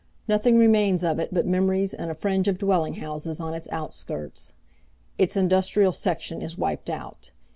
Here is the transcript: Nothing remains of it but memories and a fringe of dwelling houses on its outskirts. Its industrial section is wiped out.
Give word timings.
Nothing 0.27 0.57
remains 0.57 1.03
of 1.03 1.19
it 1.19 1.31
but 1.31 1.45
memories 1.45 1.93
and 1.93 2.09
a 2.09 2.15
fringe 2.15 2.47
of 2.47 2.57
dwelling 2.57 2.95
houses 2.95 3.39
on 3.39 3.53
its 3.53 3.67
outskirts. 3.71 4.53
Its 5.19 5.37
industrial 5.37 5.93
section 5.93 6.41
is 6.41 6.57
wiped 6.57 6.89
out. 6.89 7.29